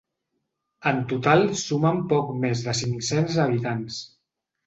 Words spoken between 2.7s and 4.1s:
cinc-cents habitants.